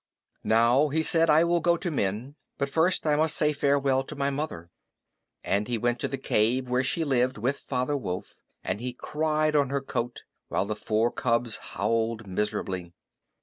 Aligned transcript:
"Now," 0.43 0.87
he 0.89 1.03
said, 1.03 1.29
"I 1.29 1.43
will 1.43 1.59
go 1.59 1.77
to 1.77 1.91
men. 1.91 2.33
But 2.57 2.69
first 2.71 3.05
I 3.05 3.15
must 3.15 3.37
say 3.37 3.53
farewell 3.53 4.03
to 4.05 4.15
my 4.15 4.31
mother." 4.31 4.71
And 5.43 5.67
he 5.67 5.77
went 5.77 5.99
to 5.99 6.07
the 6.07 6.17
cave 6.17 6.67
where 6.67 6.83
she 6.83 7.03
lived 7.03 7.37
with 7.37 7.57
Father 7.59 7.95
Wolf, 7.95 8.39
and 8.63 8.81
he 8.81 8.93
cried 8.93 9.55
on 9.55 9.69
her 9.69 9.79
coat, 9.81 10.23
while 10.47 10.65
the 10.65 10.75
four 10.75 11.11
cubs 11.11 11.57
howled 11.57 12.25
miserably. 12.25 12.93